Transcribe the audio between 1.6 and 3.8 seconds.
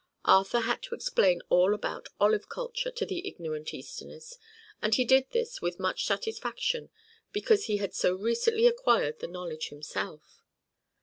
about olive culture to the ignorant